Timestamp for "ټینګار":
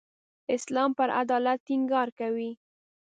1.67-2.07